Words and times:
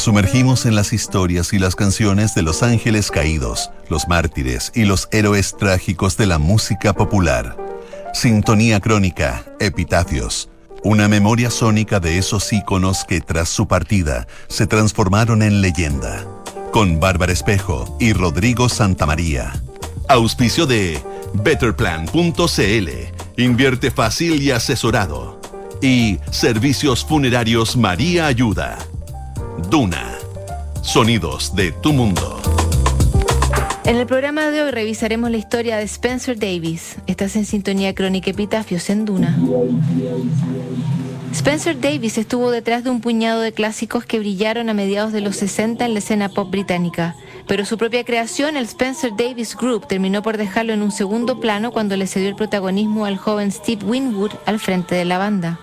Sumergimos 0.00 0.64
en 0.64 0.74
las 0.74 0.94
historias 0.94 1.52
y 1.52 1.58
las 1.58 1.76
canciones 1.76 2.34
de 2.34 2.40
los 2.40 2.62
ángeles 2.62 3.10
caídos, 3.10 3.70
los 3.90 4.08
mártires 4.08 4.72
y 4.74 4.84
los 4.86 5.10
héroes 5.12 5.54
trágicos 5.58 6.16
de 6.16 6.24
la 6.24 6.38
música 6.38 6.94
popular. 6.94 7.54
Sintonía 8.14 8.80
crónica, 8.80 9.44
epitafios. 9.60 10.48
Una 10.82 11.06
memoria 11.06 11.50
sónica 11.50 12.00
de 12.00 12.16
esos 12.16 12.50
íconos 12.50 13.04
que 13.04 13.20
tras 13.20 13.50
su 13.50 13.68
partida 13.68 14.26
se 14.48 14.66
transformaron 14.66 15.42
en 15.42 15.60
leyenda. 15.60 16.24
Con 16.72 16.98
Bárbara 16.98 17.32
Espejo 17.32 17.98
y 18.00 18.14
Rodrigo 18.14 18.70
Santamaría. 18.70 19.52
Auspicio 20.08 20.64
de 20.64 20.98
Betterplan.cl. 21.34 22.88
Invierte 23.36 23.90
fácil 23.90 24.40
y 24.40 24.50
asesorado. 24.50 25.38
Y 25.82 26.18
Servicios 26.30 27.04
Funerarios 27.04 27.76
María 27.76 28.28
Ayuda. 28.28 28.78
Duna. 29.68 30.16
Sonidos 30.82 31.54
de 31.54 31.72
tu 31.72 31.92
mundo. 31.92 32.40
En 33.84 33.96
el 33.96 34.06
programa 34.06 34.50
de 34.50 34.62
hoy 34.62 34.70
revisaremos 34.70 35.30
la 35.30 35.36
historia 35.36 35.76
de 35.76 35.82
Spencer 35.84 36.38
Davis. 36.38 36.96
Estás 37.06 37.36
en 37.36 37.44
sintonía 37.44 37.94
crónica 37.94 38.30
Epitafios 38.30 38.88
en 38.90 39.04
Duna. 39.04 39.36
Spencer 41.32 41.80
Davis 41.80 42.18
estuvo 42.18 42.50
detrás 42.50 42.84
de 42.84 42.90
un 42.90 43.00
puñado 43.00 43.40
de 43.40 43.52
clásicos 43.52 44.04
que 44.04 44.18
brillaron 44.18 44.68
a 44.68 44.74
mediados 44.74 45.12
de 45.12 45.20
los 45.20 45.36
60 45.36 45.84
en 45.84 45.92
la 45.92 45.98
escena 45.98 46.28
pop 46.28 46.50
británica. 46.50 47.14
Pero 47.46 47.64
su 47.64 47.76
propia 47.78 48.04
creación, 48.04 48.56
el 48.56 48.64
Spencer 48.64 49.12
Davis 49.16 49.56
Group, 49.56 49.86
terminó 49.86 50.22
por 50.22 50.36
dejarlo 50.36 50.72
en 50.72 50.82
un 50.82 50.92
segundo 50.92 51.40
plano 51.40 51.72
cuando 51.72 51.96
le 51.96 52.06
cedió 52.06 52.28
el 52.28 52.36
protagonismo 52.36 53.04
al 53.04 53.16
joven 53.16 53.52
Steve 53.52 53.84
Winwood 53.84 54.32
al 54.46 54.58
frente 54.58 54.94
de 54.94 55.04
la 55.04 55.18
banda. 55.18 55.60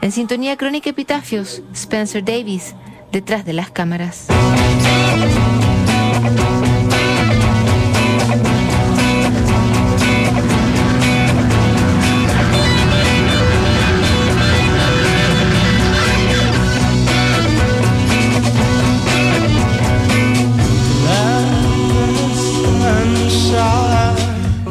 En 0.00 0.12
sintonía 0.12 0.56
crónica 0.56 0.90
Epitafios, 0.90 1.62
Spencer 1.74 2.24
Davis, 2.24 2.74
detrás 3.12 3.44
de 3.44 3.52
las 3.52 3.70
cámaras. 3.70 4.26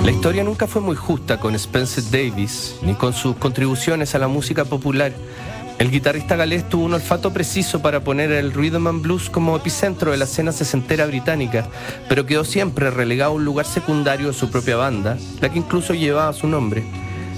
La 0.03 0.11
historia 0.11 0.43
nunca 0.43 0.67
fue 0.67 0.81
muy 0.81 0.95
justa 0.95 1.39
con 1.39 1.55
Spencer 1.55 2.03
Davis, 2.11 2.75
ni 2.81 2.93
con 2.93 3.13
sus 3.13 3.35
contribuciones 3.37 4.15
a 4.15 4.19
la 4.19 4.27
música 4.27 4.65
popular. 4.65 5.13
El 5.79 5.91
guitarrista 5.91 6.35
galés 6.35 6.67
tuvo 6.67 6.83
un 6.83 6.93
olfato 6.93 7.31
preciso 7.31 7.81
para 7.81 8.01
poner 8.01 8.33
el 8.33 8.51
rhythm 8.51 8.87
and 8.87 9.01
blues 9.01 9.29
como 9.29 9.55
epicentro 9.55 10.11
de 10.11 10.17
la 10.17 10.25
escena 10.25 10.51
sesentera 10.51 11.05
británica, 11.05 11.69
pero 12.09 12.25
quedó 12.25 12.43
siempre 12.43 12.91
relegado 12.91 13.31
a 13.31 13.35
un 13.35 13.45
lugar 13.45 13.65
secundario 13.65 14.27
de 14.27 14.33
su 14.33 14.51
propia 14.51 14.75
banda, 14.75 15.17
la 15.39 15.47
que 15.47 15.57
incluso 15.57 15.93
llevaba 15.93 16.33
su 16.33 16.47
nombre. 16.47 16.83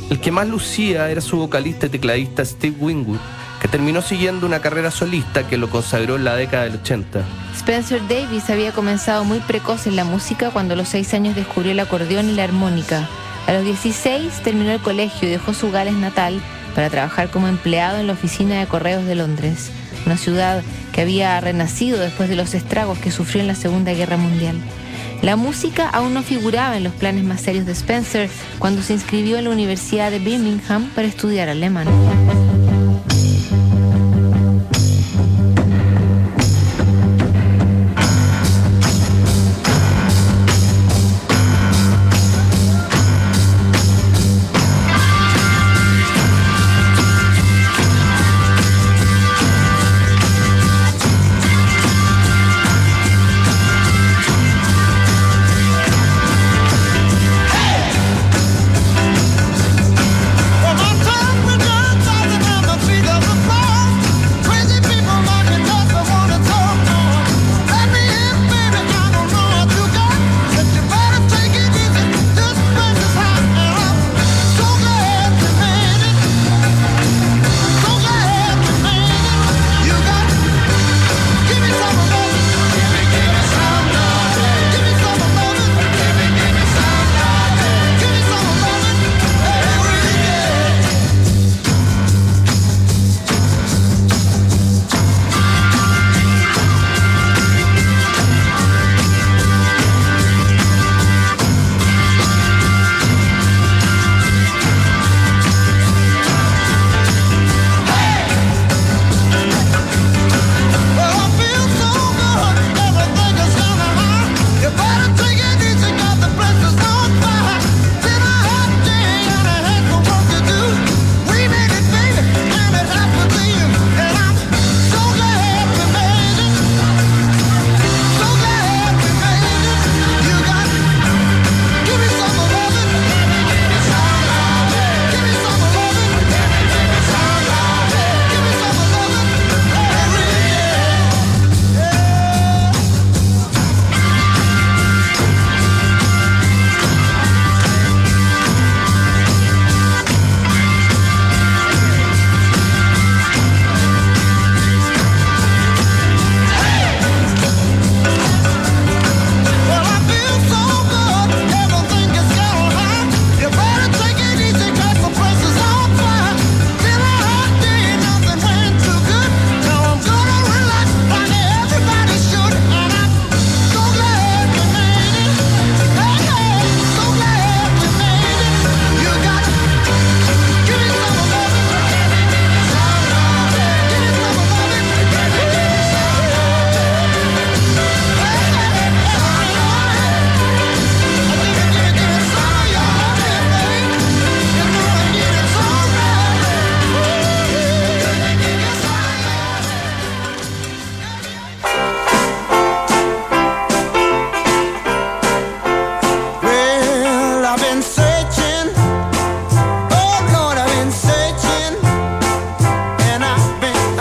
El 0.09 0.19
que 0.19 0.31
más 0.31 0.47
lucía 0.47 1.11
era 1.11 1.21
su 1.21 1.37
vocalista 1.37 1.85
y 1.85 1.89
tecladista 1.89 2.43
Steve 2.43 2.75
Winwood, 2.79 3.19
que 3.61 3.67
terminó 3.67 4.01
siguiendo 4.01 4.47
una 4.47 4.59
carrera 4.59 4.89
solista 4.89 5.47
que 5.47 5.57
lo 5.57 5.69
consagró 5.69 6.15
en 6.15 6.23
la 6.23 6.35
década 6.35 6.63
del 6.63 6.77
80. 6.77 7.23
Spencer 7.55 8.01
Davis 8.07 8.49
había 8.49 8.71
comenzado 8.71 9.23
muy 9.23 9.37
precoz 9.41 9.85
en 9.85 9.95
la 9.95 10.03
música 10.03 10.49
cuando 10.49 10.73
a 10.73 10.77
los 10.77 10.89
seis 10.89 11.13
años 11.13 11.35
descubrió 11.35 11.73
el 11.73 11.79
acordeón 11.79 12.27
y 12.27 12.33
la 12.33 12.45
armónica. 12.45 13.07
A 13.45 13.53
los 13.53 13.63
16 13.65 14.41
terminó 14.43 14.71
el 14.71 14.81
colegio 14.81 15.27
y 15.27 15.31
dejó 15.31 15.53
su 15.53 15.69
Gales 15.69 15.93
natal 15.93 16.41
para 16.73 16.89
trabajar 16.89 17.29
como 17.29 17.47
empleado 17.47 17.99
en 17.99 18.07
la 18.07 18.13
oficina 18.13 18.59
de 18.59 18.67
correos 18.67 19.05
de 19.05 19.15
Londres, 19.15 19.71
una 20.05 20.17
ciudad 20.17 20.63
que 20.91 21.01
había 21.01 21.39
renacido 21.39 21.99
después 21.99 22.29
de 22.29 22.35
los 22.35 22.53
estragos 22.53 22.97
que 22.99 23.11
sufrió 23.11 23.41
en 23.41 23.47
la 23.47 23.55
Segunda 23.55 23.93
Guerra 23.93 24.17
Mundial. 24.17 24.55
La 25.21 25.35
música 25.35 25.87
aún 25.87 26.13
no 26.13 26.23
figuraba 26.23 26.77
en 26.77 26.83
los 26.83 26.93
planes 26.93 27.23
más 27.23 27.41
serios 27.41 27.65
de 27.65 27.73
Spencer 27.73 28.29
cuando 28.57 28.81
se 28.81 28.93
inscribió 28.93 29.37
en 29.37 29.43
la 29.43 29.51
Universidad 29.51 30.09
de 30.09 30.19
Birmingham 30.19 30.89
para 30.95 31.07
estudiar 31.07 31.47
alemán. 31.47 31.87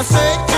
I 0.00 0.02
say 0.02 0.49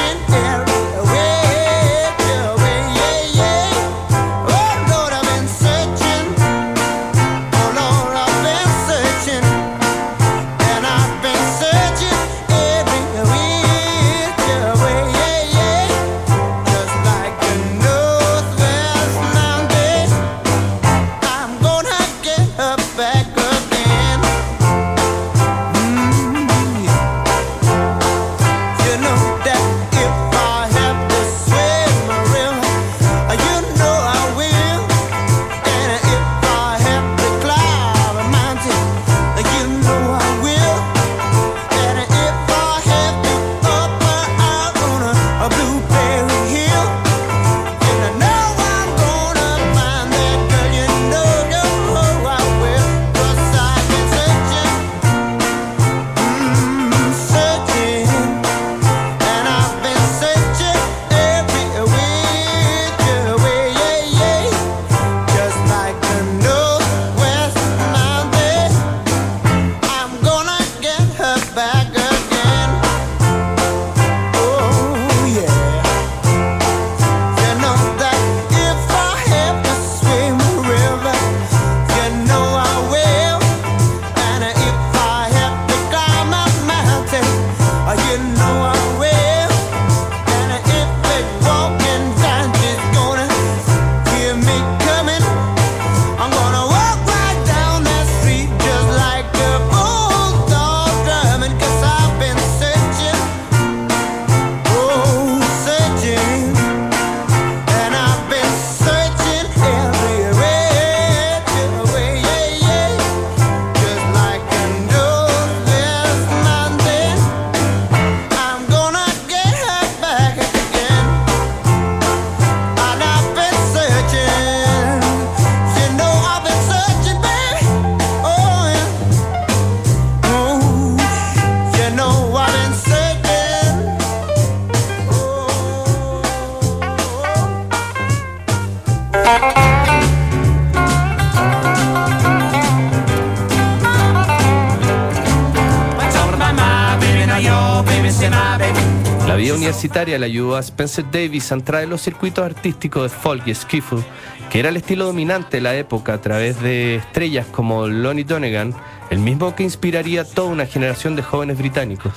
le 149.94 150.24
ayudó 150.24 150.56
a 150.56 150.60
Spencer 150.60 151.04
Davis 151.12 151.52
a 151.52 151.54
entrar 151.54 151.84
en 151.84 151.90
los 151.90 152.00
circuitos 152.00 152.44
artísticos 152.44 153.02
de 153.02 153.08
folk 153.10 153.46
y 153.46 153.54
skiffle, 153.54 154.02
que 154.50 154.58
era 154.58 154.70
el 154.70 154.76
estilo 154.78 155.04
dominante 155.04 155.58
de 155.58 155.60
la 155.60 155.76
época 155.76 156.14
a 156.14 156.20
través 156.20 156.60
de 156.62 156.96
estrellas 156.96 157.46
como 157.52 157.86
Lonnie 157.86 158.24
Donegan, 158.24 158.74
el 159.10 159.18
mismo 159.18 159.54
que 159.54 159.64
inspiraría 159.64 160.22
a 160.22 160.24
toda 160.24 160.48
una 160.48 160.64
generación 160.64 161.14
de 161.14 161.22
jóvenes 161.22 161.58
británicos. 161.58 162.12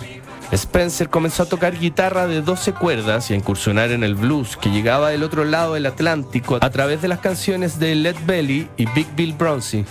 Spencer 0.52 1.10
comenzó 1.10 1.44
a 1.44 1.50
tocar 1.50 1.78
guitarra 1.78 2.28
de 2.28 2.42
12 2.42 2.74
cuerdas 2.74 3.30
y 3.30 3.34
a 3.34 3.38
incursionar 3.38 3.92
en 3.92 4.06
el 4.06 4.16
blues 4.16 4.56
que 4.56 4.70
llegaba 4.70 5.10
del 5.10 5.24
otro 5.24 5.44
lado 5.44 5.74
del 5.74 5.86
Atlántico 5.86 6.58
a 6.62 6.70
través 6.70 7.02
de 7.02 7.10
las 7.10 7.20
canciones 7.20 7.78
de 7.78 7.94
Led 7.94 8.16
Belly 8.26 8.70
y 8.78 8.86
Big 8.92 9.08
Bill 9.16 9.34
Bronzy. 9.34 9.84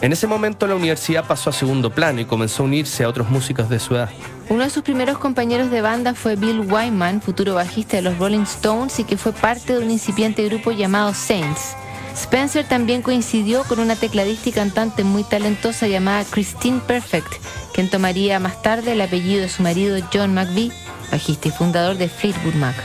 En 0.00 0.12
ese 0.12 0.26
momento 0.26 0.66
la 0.66 0.74
universidad 0.74 1.24
pasó 1.26 1.50
a 1.50 1.52
segundo 1.52 1.90
plano 1.90 2.20
y 2.20 2.24
comenzó 2.24 2.62
a 2.62 2.66
unirse 2.66 3.04
a 3.04 3.08
otros 3.08 3.30
músicos 3.30 3.68
de 3.68 3.78
su 3.78 3.94
edad. 3.94 4.10
Uno 4.48 4.64
de 4.64 4.70
sus 4.70 4.82
primeros 4.82 5.18
compañeros 5.18 5.70
de 5.70 5.80
banda 5.80 6.14
fue 6.14 6.36
Bill 6.36 6.60
Wyman, 6.60 7.22
futuro 7.22 7.54
bajista 7.54 7.96
de 7.96 8.02
los 8.02 8.18
Rolling 8.18 8.42
Stones 8.42 8.98
y 8.98 9.04
que 9.04 9.16
fue 9.16 9.32
parte 9.32 9.72
de 9.72 9.78
un 9.78 9.90
incipiente 9.90 10.44
grupo 10.44 10.72
llamado 10.72 11.14
Saints. 11.14 11.74
Spencer 12.14 12.64
también 12.66 13.02
coincidió 13.02 13.64
con 13.64 13.80
una 13.80 13.96
tecladista 13.96 14.48
y 14.48 14.52
cantante 14.52 15.02
muy 15.02 15.24
talentosa 15.24 15.88
llamada 15.88 16.24
Christine 16.24 16.80
Perfect, 16.86 17.32
quien 17.72 17.90
tomaría 17.90 18.38
más 18.38 18.62
tarde 18.62 18.92
el 18.92 19.00
apellido 19.00 19.42
de 19.42 19.48
su 19.48 19.62
marido 19.62 19.98
John 20.12 20.34
McVie, 20.34 20.70
bajista 21.10 21.48
y 21.48 21.50
fundador 21.50 21.96
de 21.96 22.08
Fleetwood 22.08 22.54
Mac. 22.54 22.76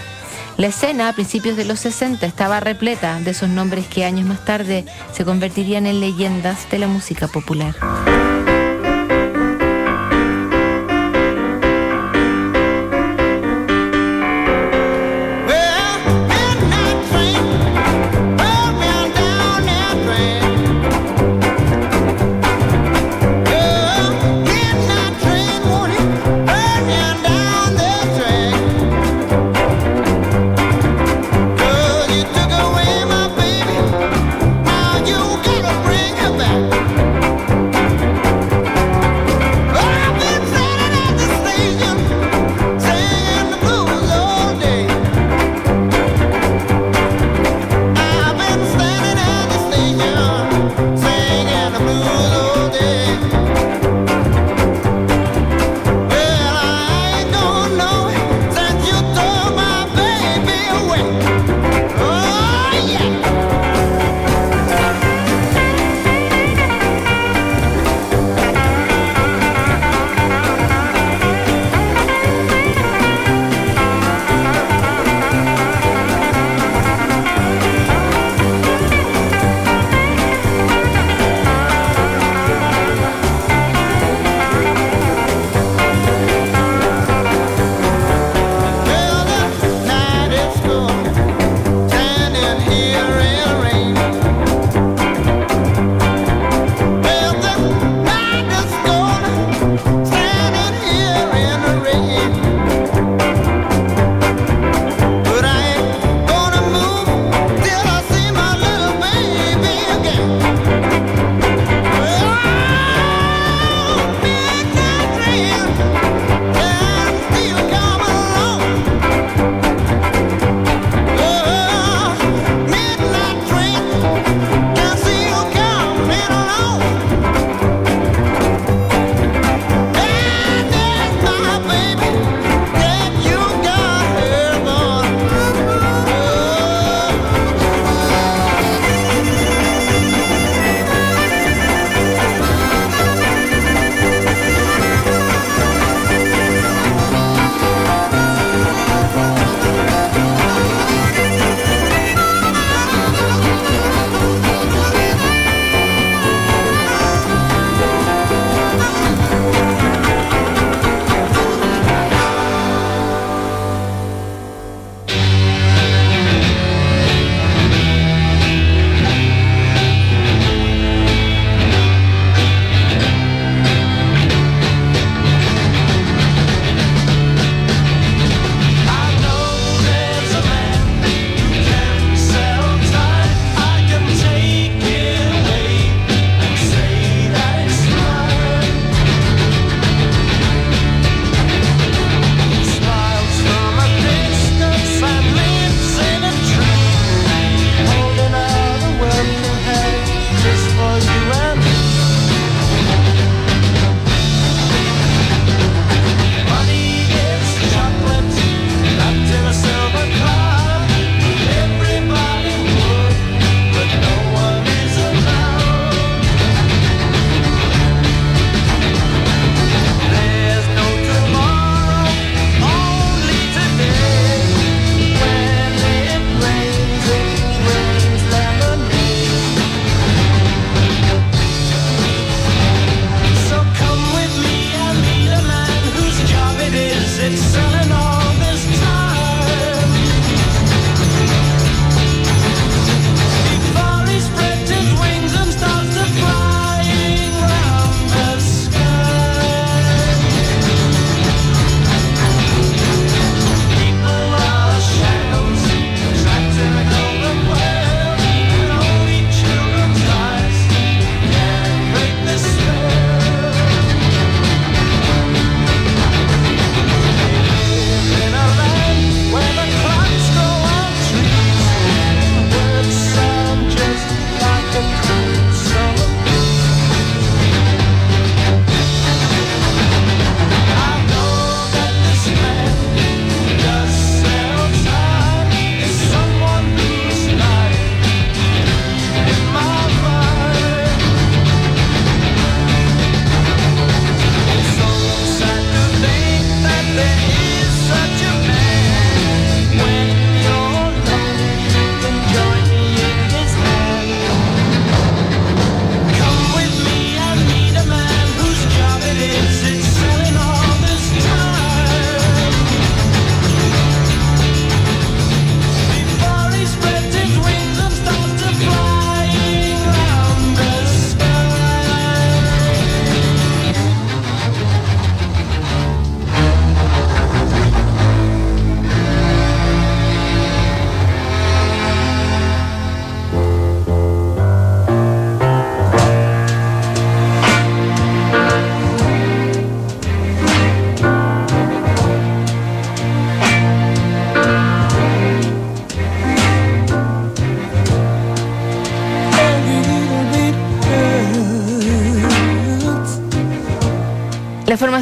La 0.60 0.68
escena 0.68 1.08
a 1.08 1.14
principios 1.14 1.56
de 1.56 1.64
los 1.64 1.80
60 1.80 2.26
estaba 2.26 2.60
repleta 2.60 3.18
de 3.22 3.32
esos 3.32 3.48
nombres 3.48 3.88
que 3.88 4.04
años 4.04 4.28
más 4.28 4.44
tarde 4.44 4.84
se 5.14 5.24
convertirían 5.24 5.86
en 5.86 6.02
leyendas 6.02 6.70
de 6.70 6.80
la 6.80 6.90
música 6.90 7.30
popular. 7.30 7.74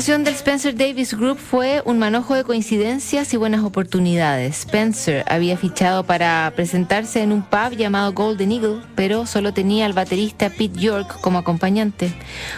La 0.07 0.13
formación 0.13 0.23
del 0.23 0.35
Spencer 0.35 0.73
Davis 0.73 1.13
Group 1.15 1.37
fue 1.37 1.81
un 1.83 1.99
manojo 1.99 2.33
de 2.33 2.45
coincidencias 2.45 3.33
y 3.33 3.35
buenas 3.35 3.65
oportunidades. 3.65 4.59
Spencer 4.59 5.25
había 5.27 5.57
fichado 5.57 6.05
para 6.05 6.49
presentarse 6.55 7.21
en 7.21 7.33
un 7.33 7.41
pub 7.41 7.75
llamado 7.75 8.13
Golden 8.13 8.53
Eagle, 8.53 8.83
pero 8.95 9.25
solo 9.25 9.51
tenía 9.51 9.85
al 9.85 9.91
baterista 9.91 10.49
Pete 10.49 10.79
York 10.79 11.19
como 11.19 11.39
acompañante. 11.39 12.13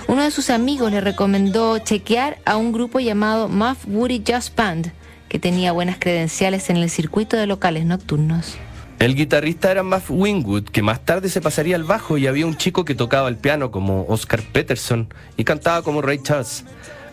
Uno 0.08 0.22
de 0.22 0.30
sus 0.30 0.52
amigos 0.52 0.92
le 0.92 1.02
recomendó 1.02 1.80
chequear 1.80 2.38
a 2.46 2.56
un 2.56 2.72
grupo 2.72 3.00
llamado 3.00 3.50
Muff 3.50 3.84
Woody 3.88 4.22
Jazz 4.24 4.54
Band, 4.56 4.92
que 5.28 5.40
tenía 5.40 5.72
buenas 5.72 5.98
credenciales 5.98 6.70
en 6.70 6.78
el 6.78 6.92
circuito 6.92 7.36
de 7.36 7.48
locales 7.48 7.84
nocturnos. 7.84 8.60
El 9.00 9.16
guitarrista 9.16 9.72
era 9.72 9.82
Muff 9.82 10.12
Wingwood, 10.12 10.66
que 10.66 10.84
más 10.84 11.04
tarde 11.04 11.30
se 11.30 11.42
pasaría 11.42 11.78
al 11.78 11.84
bajo 11.84 12.20
y 12.20 12.28
había 12.28 12.46
un 12.46 12.58
chico 12.58 12.86
que 12.86 12.94
tocaba 12.94 13.28
el 13.28 13.38
piano 13.38 13.72
como 13.72 14.06
Oscar 14.08 14.44
Peterson 14.44 15.12
y 15.36 15.46
cantaba 15.46 15.82
como 15.82 16.04
Ray 16.04 16.22
Charles. 16.22 16.64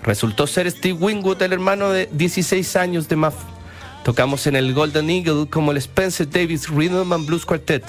Resultó 0.07 0.47
ser 0.47 0.71
Steve 0.71 0.95
Wingwood, 0.95 1.43
el 1.43 1.53
hermano 1.53 1.91
de 1.91 2.09
16 2.13 2.77
años 2.77 3.09
de 3.09 3.17
Muff. 3.17 3.35
Tocamos 4.05 4.47
en 4.47 4.55
el 4.55 4.73
Golden 4.73 5.11
Eagle 5.11 5.49
como 5.51 5.73
el 5.73 5.79
Spencer 5.79 6.31
Davis 6.31 6.69
Rhythm 6.69 7.13
and 7.13 7.27
Blues 7.27 7.45
Quartet. 7.45 7.83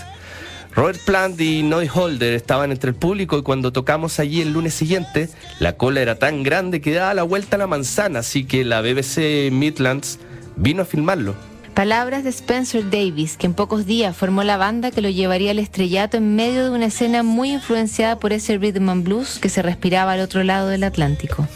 Robert 0.73 0.99
Plant 1.05 1.39
y 1.39 1.61
Noy 1.61 1.87
Holder 1.93 2.33
estaban 2.33 2.71
entre 2.71 2.89
el 2.89 2.95
público 2.95 3.37
y 3.37 3.43
cuando 3.43 3.71
tocamos 3.71 4.19
allí 4.19 4.41
el 4.41 4.53
lunes 4.53 4.73
siguiente, 4.73 5.29
la 5.59 5.73
cola 5.73 6.01
era 6.01 6.17
tan 6.17 6.41
grande 6.41 6.81
que 6.81 6.91
daba 6.91 7.13
la 7.13 7.21
vuelta 7.21 7.55
a 7.55 7.59
la 7.59 7.67
manzana, 7.67 8.19
así 8.19 8.45
que 8.45 8.65
la 8.65 8.81
BBC 8.81 9.51
Midlands 9.51 10.17
vino 10.55 10.81
a 10.81 10.85
filmarlo. 10.85 11.35
Palabras 11.75 12.23
de 12.23 12.31
Spencer 12.31 12.89
Davis, 12.89 13.37
que 13.37 13.45
en 13.45 13.53
pocos 13.53 13.85
días 13.85 14.17
formó 14.17 14.43
la 14.43 14.57
banda 14.57 14.89
que 14.89 15.03
lo 15.03 15.09
llevaría 15.09 15.51
al 15.51 15.59
estrellato 15.59 16.17
en 16.17 16.35
medio 16.35 16.63
de 16.63 16.71
una 16.71 16.87
escena 16.87 17.21
muy 17.21 17.51
influenciada 17.51 18.17
por 18.17 18.33
ese 18.33 18.57
rhythm 18.57 18.89
and 18.89 19.03
blues 19.03 19.37
que 19.37 19.49
se 19.49 19.61
respiraba 19.61 20.13
al 20.13 20.21
otro 20.21 20.43
lado 20.43 20.67
del 20.69 20.83
Atlántico. 20.83 21.47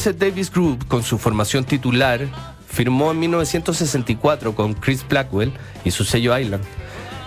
Spencer 0.00 0.30
Davis 0.30 0.50
Group, 0.50 0.88
con 0.88 1.02
su 1.02 1.18
formación 1.18 1.62
titular, 1.64 2.26
firmó 2.66 3.10
en 3.10 3.18
1964 3.18 4.54
con 4.54 4.72
Chris 4.72 5.06
Blackwell 5.06 5.52
y 5.84 5.90
su 5.90 6.04
sello 6.04 6.38
Island. 6.38 6.64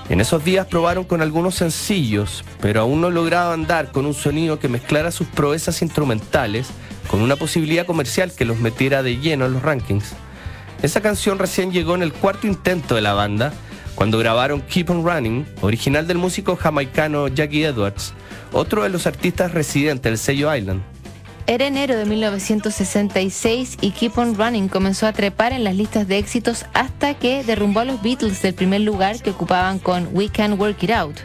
En 0.09 0.19
esos 0.19 0.43
días 0.43 0.65
probaron 0.65 1.03
con 1.03 1.21
algunos 1.21 1.53
sencillos, 1.53 2.43
pero 2.59 2.81
aún 2.81 2.99
no 2.99 3.11
lograban 3.11 3.67
dar 3.67 3.91
con 3.91 4.07
un 4.07 4.15
sonido 4.15 4.57
que 4.57 4.69
mezclara 4.69 5.11
sus 5.11 5.27
proezas 5.27 5.83
instrumentales 5.83 6.69
con 7.07 7.21
una 7.21 7.35
posibilidad 7.35 7.85
comercial 7.85 8.31
que 8.31 8.43
los 8.43 8.57
metiera 8.57 9.03
de 9.03 9.19
lleno 9.19 9.45
en 9.45 9.53
los 9.53 9.61
rankings. 9.61 10.13
Esa 10.81 10.99
canción 10.99 11.37
recién 11.37 11.71
llegó 11.71 11.93
en 11.93 12.01
el 12.01 12.11
cuarto 12.11 12.47
intento 12.47 12.95
de 12.95 13.01
la 13.01 13.13
banda, 13.13 13.53
cuando 13.93 14.17
grabaron 14.17 14.61
Keep 14.61 14.89
on 14.89 15.05
Running, 15.05 15.45
original 15.61 16.07
del 16.07 16.17
músico 16.17 16.55
jamaicano 16.55 17.27
Jackie 17.27 17.65
Edwards, 17.65 18.15
otro 18.51 18.81
de 18.81 18.89
los 18.89 19.05
artistas 19.05 19.51
residentes 19.51 20.09
del 20.09 20.17
sello 20.17 20.55
Island. 20.55 20.92
Era 21.45 21.67
enero 21.67 21.97
de 21.97 22.05
1966 22.05 23.77
y 23.81 23.91
Keep 23.91 24.17
on 24.17 24.35
Running 24.35 24.69
comenzó 24.69 25.07
a 25.07 25.11
trepar 25.11 25.51
en 25.51 25.65
las 25.65 25.75
listas 25.75 26.07
de 26.07 26.17
éxitos 26.17 26.65
hasta 26.73 27.15
que 27.15 27.43
derrumbó 27.43 27.81
a 27.81 27.85
los 27.85 28.01
Beatles 28.01 28.41
del 28.41 28.53
primer 28.53 28.79
lugar 28.79 29.21
que 29.21 29.31
ocupaban 29.31 29.79
con 29.79 30.07
We 30.13 30.29
Can 30.29 30.57
Work 30.57 30.81
It 30.83 30.91
Out. 30.91 31.17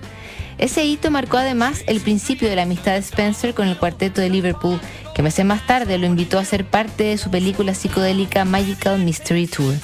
Ese 0.59 0.85
hito 0.85 1.13
marcó 1.13 1.39
además 1.39 1.85
el 1.87 2.01
principio 2.01 2.49
de 2.49 2.57
la 2.57 2.63
amistad 2.63 2.95
de 2.95 2.99
Spencer 2.99 3.55
con 3.55 3.69
el 3.69 3.77
cuarteto 3.79 4.21
de 4.21 4.29
Liverpool, 4.29 4.81
que 5.15 5.23
meses 5.23 5.45
más 5.45 5.65
tarde 5.69 5.99
lo 5.99 6.07
invitó 6.07 6.41
a 6.41 6.45
ser 6.45 6.65
parte 6.65 7.05
de 7.05 7.19
su 7.19 7.31
película 7.31 7.75
psicodélica 7.75 8.45
Magical 8.45 8.99
Mystery 8.99 9.47
Tour. 9.47 9.75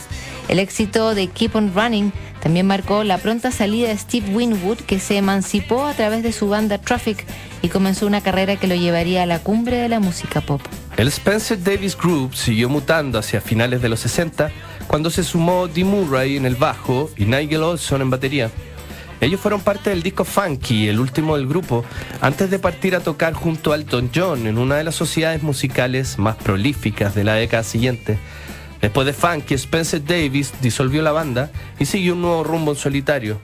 El 0.48 0.58
éxito 0.58 1.14
de 1.14 1.28
Keep 1.28 1.54
on 1.54 1.72
Running 1.72 2.12
también 2.44 2.66
marcó 2.66 3.04
la 3.04 3.16
pronta 3.16 3.50
salida 3.50 3.88
de 3.88 3.96
Steve 3.96 4.28
Winwood, 4.34 4.76
que 4.76 5.00
se 5.00 5.16
emancipó 5.16 5.86
a 5.86 5.94
través 5.94 6.22
de 6.22 6.30
su 6.30 6.46
banda 6.46 6.76
Traffic 6.76 7.24
y 7.62 7.68
comenzó 7.68 8.06
una 8.06 8.20
carrera 8.20 8.56
que 8.56 8.66
lo 8.66 8.74
llevaría 8.74 9.22
a 9.22 9.26
la 9.26 9.38
cumbre 9.38 9.78
de 9.78 9.88
la 9.88 9.98
música 9.98 10.42
pop. 10.42 10.60
El 10.98 11.08
Spencer 11.08 11.62
Davis 11.62 11.96
Group 11.96 12.36
siguió 12.36 12.68
mutando 12.68 13.18
hacia 13.18 13.40
finales 13.40 13.80
de 13.80 13.88
los 13.88 14.00
60 14.00 14.50
cuando 14.86 15.08
se 15.08 15.24
sumó 15.24 15.68
Dee 15.68 15.84
Murray 15.84 16.36
en 16.36 16.44
el 16.44 16.56
bajo 16.56 17.10
y 17.16 17.24
Nigel 17.24 17.62
Olson 17.62 18.02
en 18.02 18.10
batería. 18.10 18.50
Ellos 19.22 19.40
fueron 19.40 19.62
parte 19.62 19.88
del 19.88 20.02
disco 20.02 20.26
Funky, 20.26 20.88
el 20.88 21.00
último 21.00 21.36
del 21.36 21.46
grupo, 21.46 21.82
antes 22.20 22.50
de 22.50 22.58
partir 22.58 22.94
a 22.94 23.00
tocar 23.00 23.32
junto 23.32 23.72
a 23.72 23.76
Elton 23.76 24.10
John 24.14 24.46
en 24.46 24.58
una 24.58 24.74
de 24.74 24.84
las 24.84 24.96
sociedades 24.96 25.42
musicales 25.42 26.18
más 26.18 26.36
prolíficas 26.36 27.14
de 27.14 27.24
la 27.24 27.36
década 27.36 27.62
siguiente. 27.62 28.18
Después 28.80 29.06
de 29.06 29.12
Funky, 29.12 29.54
Spencer 29.54 30.04
Davis 30.04 30.52
disolvió 30.60 31.02
la 31.02 31.12
banda 31.12 31.50
y 31.78 31.86
siguió 31.86 32.14
un 32.14 32.22
nuevo 32.22 32.44
rumbo 32.44 32.72
en 32.72 32.76
solitario. 32.76 33.40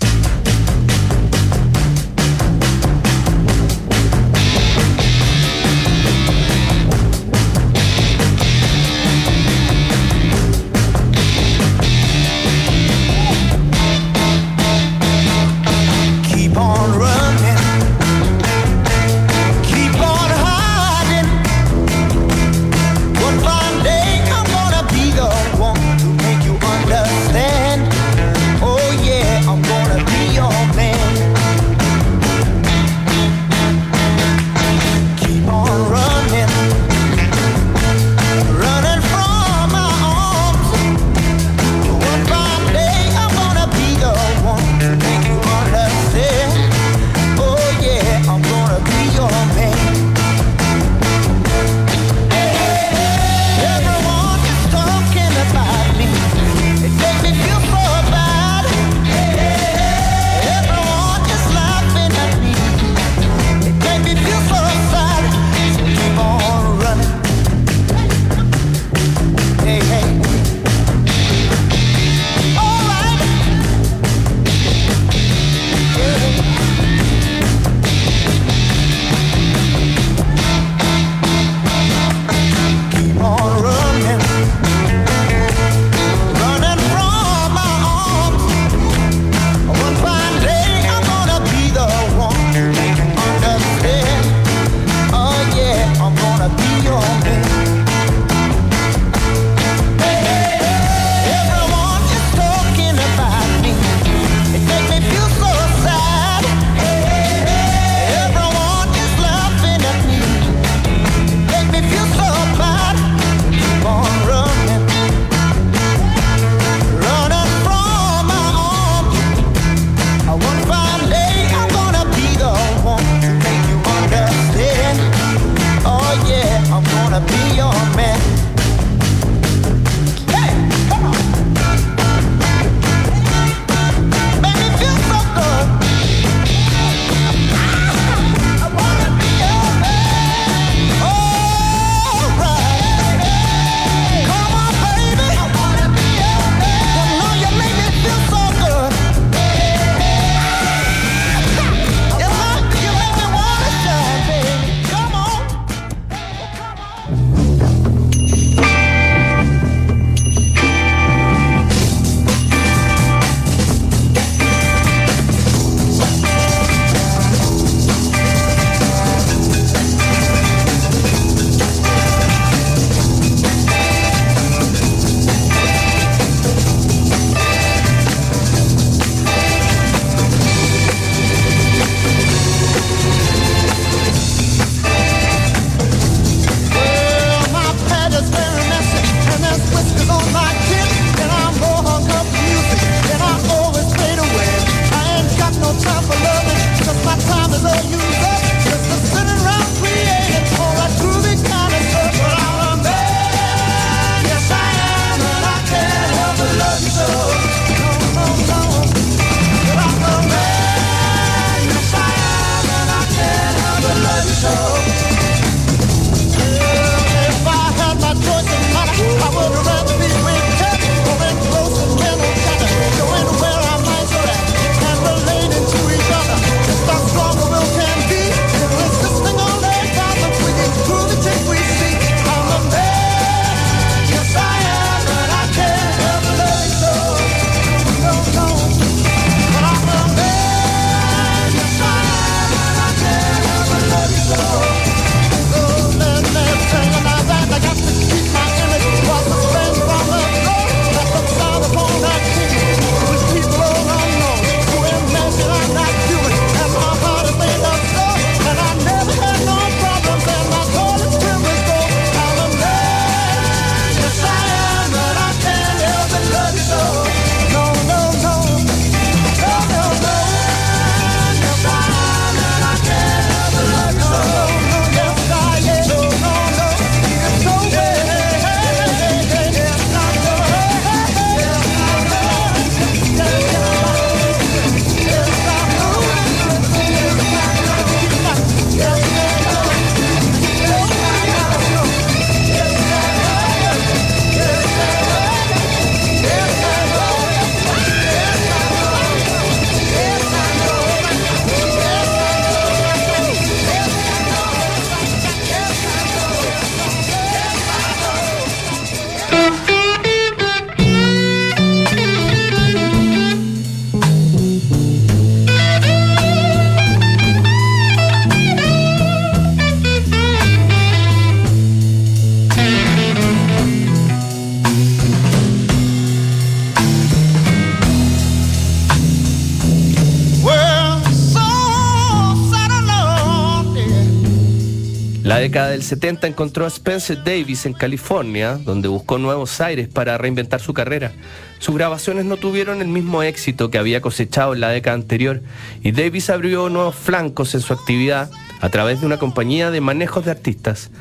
Década 335.50 335.70
del 335.70 335.82
70 335.82 336.28
encontró 336.28 336.64
a 336.64 336.68
Spencer 336.68 337.24
Davis 337.24 337.66
en 337.66 337.72
California, 337.72 338.56
donde 338.56 338.86
buscó 338.86 339.18
nuevos 339.18 339.60
aires 339.60 339.88
para 339.88 340.16
reinventar 340.16 340.60
su 340.60 340.72
carrera. 340.74 341.10
Sus 341.58 341.74
grabaciones 341.74 342.24
no 342.24 342.36
tuvieron 342.36 342.80
el 342.80 342.86
mismo 342.86 343.24
éxito 343.24 343.68
que 343.68 343.78
había 343.78 344.00
cosechado 344.00 344.54
en 344.54 344.60
la 344.60 344.68
década 344.68 344.94
anterior 344.94 345.42
y 345.82 345.90
Davis 345.90 346.30
abrió 346.30 346.68
nuevos 346.68 346.94
flancos 346.94 347.52
en 347.56 347.62
su 347.62 347.72
actividad 347.72 348.30
a 348.60 348.68
través 348.68 349.00
de 349.00 349.06
una 349.06 349.16
compañía 349.16 349.72
de 349.72 349.80
manejos 349.80 350.24
de 350.24 350.30
artistas. 350.30 350.92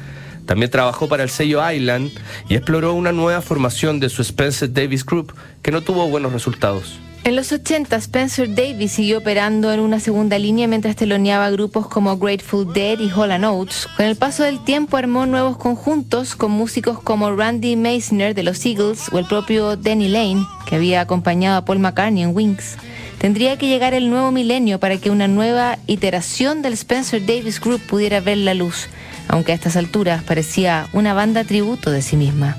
También 0.47 0.71
trabajó 0.71 1.07
para 1.07 1.21
el 1.21 1.29
sello 1.29 1.61
Island 1.71 2.09
y 2.47 2.55
exploró 2.55 2.95
una 2.95 3.11
nueva 3.11 3.43
formación 3.43 3.99
de 3.99 4.09
su 4.09 4.23
Spencer 4.23 4.73
Davis 4.73 5.05
Group 5.05 5.31
que 5.61 5.69
no 5.69 5.81
tuvo 5.81 6.09
buenos 6.09 6.33
resultados. 6.33 6.99
En 7.29 7.35
los 7.35 7.51
80, 7.51 7.95
Spencer 7.95 8.55
Davis 8.55 8.93
siguió 8.93 9.19
operando 9.19 9.71
en 9.71 9.81
una 9.81 9.99
segunda 9.99 10.39
línea 10.39 10.67
mientras 10.67 10.95
teloneaba 10.95 11.51
grupos 11.51 11.87
como 11.87 12.17
Grateful 12.17 12.73
Dead 12.73 12.97
y 12.97 13.11
Hall 13.11 13.29
Oates. 13.43 13.87
Con 13.95 14.07
el 14.07 14.15
paso 14.15 14.41
del 14.41 14.63
tiempo 14.63 14.97
armó 14.97 15.27
nuevos 15.27 15.55
conjuntos 15.57 16.35
con 16.35 16.49
músicos 16.49 16.99
como 16.99 17.31
Randy 17.31 17.75
Meisner 17.75 18.33
de 18.33 18.41
los 18.41 18.65
Eagles 18.65 19.09
o 19.11 19.19
el 19.19 19.25
propio 19.25 19.77
Danny 19.77 20.07
Lane, 20.07 20.43
que 20.67 20.75
había 20.75 21.01
acompañado 21.01 21.57
a 21.59 21.65
Paul 21.65 21.77
McCartney 21.77 22.23
en 22.23 22.35
Wings. 22.35 22.77
Tendría 23.19 23.59
que 23.59 23.67
llegar 23.67 23.93
el 23.93 24.09
nuevo 24.09 24.31
milenio 24.31 24.79
para 24.79 24.97
que 24.97 25.11
una 25.11 25.27
nueva 25.27 25.77
iteración 25.85 26.63
del 26.63 26.73
Spencer 26.73 27.23
Davis 27.23 27.61
Group 27.61 27.81
pudiera 27.81 28.21
ver 28.21 28.39
la 28.39 28.55
luz, 28.55 28.87
aunque 29.27 29.51
a 29.51 29.55
estas 29.55 29.75
alturas 29.75 30.23
parecía 30.23 30.87
una 30.93 31.13
banda 31.13 31.43
tributo 31.43 31.91
de 31.91 32.01
sí 32.01 32.17
misma. 32.17 32.57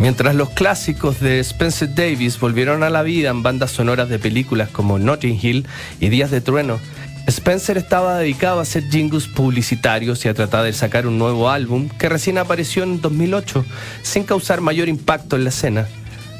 Mientras 0.00 0.34
los 0.34 0.48
clásicos 0.48 1.20
de 1.20 1.40
Spencer 1.40 1.94
Davis 1.94 2.40
volvieron 2.40 2.82
a 2.82 2.88
la 2.88 3.02
vida 3.02 3.28
en 3.28 3.42
bandas 3.42 3.70
sonoras 3.70 4.08
de 4.08 4.18
películas 4.18 4.70
como 4.70 4.98
Notting 4.98 5.38
Hill 5.40 5.66
y 6.00 6.08
Días 6.08 6.30
de 6.30 6.40
Trueno, 6.40 6.80
Spencer 7.26 7.76
estaba 7.76 8.16
dedicado 8.16 8.60
a 8.60 8.62
hacer 8.62 8.88
jingles 8.88 9.28
publicitarios 9.28 10.24
y 10.24 10.28
a 10.28 10.34
tratar 10.34 10.64
de 10.64 10.72
sacar 10.72 11.06
un 11.06 11.18
nuevo 11.18 11.50
álbum 11.50 11.90
que 11.90 12.08
recién 12.08 12.38
apareció 12.38 12.82
en 12.82 13.02
2008 13.02 13.62
sin 14.00 14.24
causar 14.24 14.62
mayor 14.62 14.88
impacto 14.88 15.36
en 15.36 15.44
la 15.44 15.50
escena. 15.50 15.86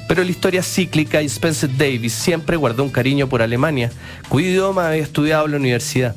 Pero 0.09 0.25
la 0.25 0.31
historia 0.31 0.62
cíclica 0.62 1.20
y 1.20 1.27
Spencer 1.27 1.68
Davis 1.77 2.14
siempre 2.14 2.57
guardó 2.57 2.83
un 2.83 2.90
cariño 2.90 3.29
por 3.29 3.42
Alemania, 3.42 3.92
cuyo 4.31 4.49
idioma 4.49 4.88
había 4.88 5.03
estudiado 5.03 5.44
en 5.44 5.51
la 5.51 5.59
universidad. 5.59 6.16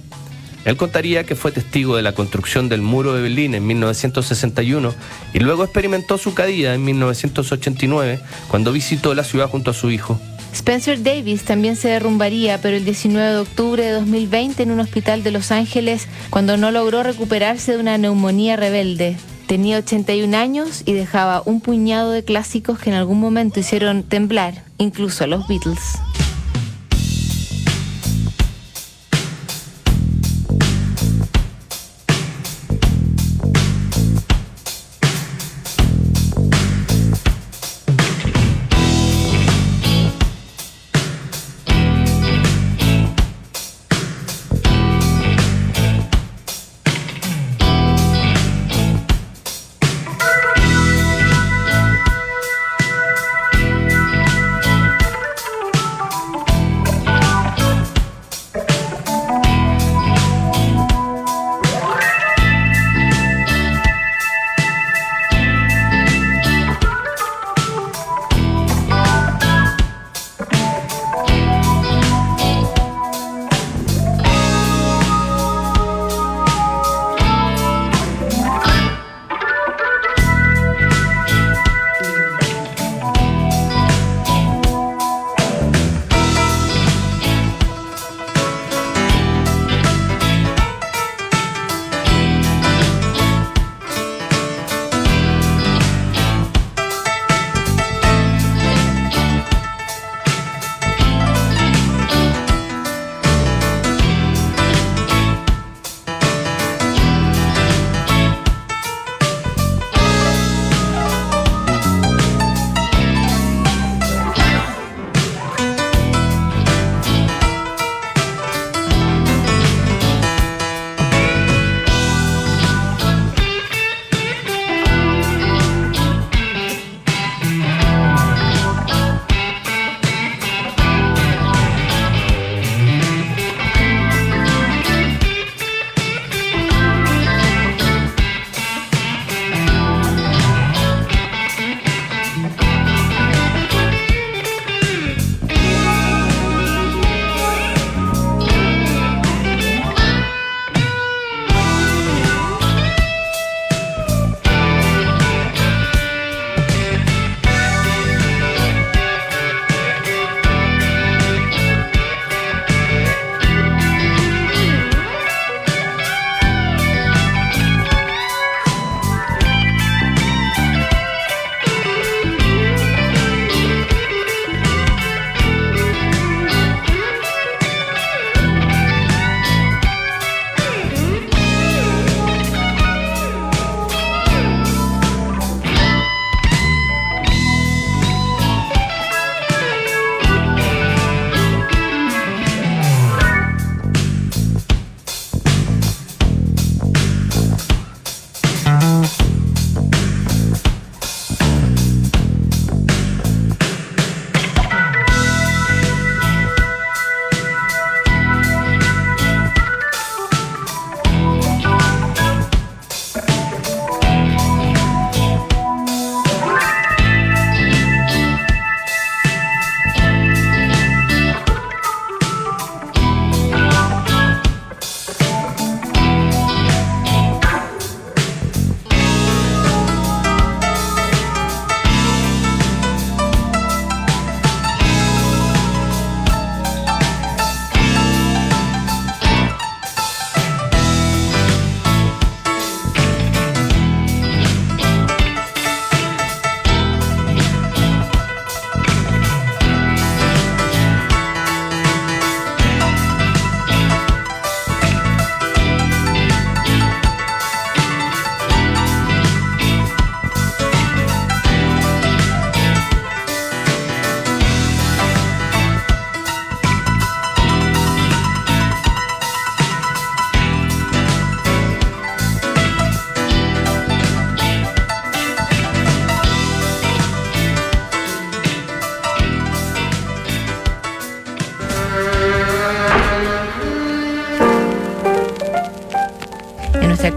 Él 0.66 0.78
contaría 0.78 1.26
que 1.26 1.36
fue 1.36 1.52
testigo 1.52 1.96
de 1.96 2.04
la 2.04 2.14
construcción 2.14 2.70
del 2.70 2.82
muro 2.82 3.14
de 3.14 3.22
Berlín 3.22 3.54
en 3.54 3.66
1961 3.68 4.94
y 5.34 5.40
luego 5.40 5.64
experimentó 5.64 6.18
su 6.18 6.34
caída 6.34 6.74
en 6.74 6.84
1989 6.84 8.20
cuando 8.48 8.72
visitó 8.72 9.14
la 9.14 9.24
ciudad 9.24 9.50
junto 9.50 9.72
a 9.72 9.74
su 9.74 9.92
hijo. 9.92 10.20
Spencer 10.54 11.02
Davis 11.02 11.44
también 11.44 11.76
se 11.76 11.90
derrumbaría, 11.90 12.62
pero 12.62 12.78
el 12.78 12.86
19 12.86 13.32
de 13.32 13.38
octubre 13.38 13.84
de 13.84 13.92
2020 13.92 14.62
en 14.62 14.72
un 14.72 14.80
hospital 14.80 15.24
de 15.24 15.32
Los 15.32 15.52
Ángeles 15.52 16.08
cuando 16.30 16.58
no 16.58 16.70
logró 16.72 17.02
recuperarse 17.02 17.74
de 17.74 17.80
una 17.80 17.98
neumonía 17.98 18.56
rebelde. 18.56 19.18
Tenía 19.48 19.80
81 19.80 20.38
años 20.38 20.84
y 20.86 20.94
dejaba 20.94 21.42
un 21.46 21.60
puñado 21.60 22.12
de 22.12 22.24
clásicos 22.24 22.80
que 22.80 22.92
en 22.92 22.96
algún 22.96 23.20
momento 23.20 23.60
hicieron 23.60 24.04
temblar 24.04 24.64
incluso 24.78 25.24
a 25.24 25.28
los 25.28 25.48
Beatles. 25.48 25.80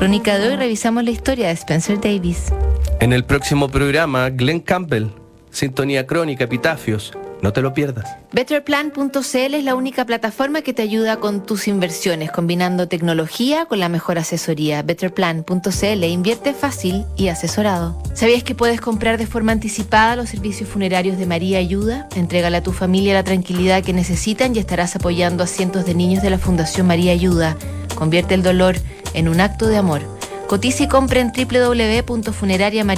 Crónica 0.07 0.39
de 0.39 0.51
hoy 0.51 0.55
revisamos 0.55 1.03
la 1.03 1.11
historia 1.11 1.49
de 1.49 1.55
Spencer 1.55 2.01
Davis. 2.01 2.53
En 3.01 3.13
el 3.13 3.25
próximo 3.25 3.69
programa, 3.69 4.31
Glenn 4.31 4.61
Campbell, 4.61 5.07
Sintonía 5.51 6.07
Crónica, 6.07 6.45
Epitafios. 6.45 7.13
No 7.43 7.53
te 7.53 7.63
lo 7.63 7.75
pierdas. 7.75 8.17
Betterplan.cl 8.33 9.55
es 9.55 9.65
la 9.65 9.75
única 9.75 10.05
plataforma 10.05 10.63
que 10.63 10.73
te 10.73 10.83
ayuda 10.83 11.19
con 11.19 11.45
tus 11.45 11.69
inversiones, 11.69 12.31
combinando 12.31 12.89
tecnología 12.89 13.67
con 13.67 13.79
la 13.79 13.89
mejor 13.89 14.19
asesoría. 14.19 14.83
Betterplan.cl 14.83 16.05
invierte 16.05 16.55
fácil 16.55 17.05
y 17.17 17.29
asesorado. 17.29 18.01
¿Sabías 18.15 18.43
que 18.43 18.55
puedes 18.55 18.81
comprar 18.81 19.19
de 19.19 19.27
forma 19.27 19.53
anticipada 19.53 20.17
los 20.17 20.31
servicios 20.31 20.69
funerarios 20.69 21.19
de 21.19 21.27
María 21.27 21.59
Ayuda? 21.59 22.09
Entrégale 22.17 22.57
a 22.57 22.63
tu 22.63 22.73
familia 22.73 23.15
la 23.15 23.25
tranquilidad 23.25 23.85
que 23.85 23.93
necesitan 23.93 24.57
y 24.57 24.59
estarás 24.59 24.97
apoyando 24.97 25.45
a 25.45 25.47
cientos 25.47 25.85
de 25.85 25.95
niños 25.95 26.23
de 26.23 26.31
la 26.31 26.39
Fundación 26.39 26.87
María 26.87 27.13
Ayuda. 27.13 27.57
Convierte 27.95 28.35
el 28.35 28.43
dolor 28.43 28.77
en 29.15 29.29
un 29.29 29.41
acto 29.41 29.67
de 29.67 29.77
amor. 29.77 30.03
Cotiza 30.47 30.85
y 30.85 30.89
compra 30.89 31.21
en 31.21 31.33
www.funerariamaria 31.33 32.95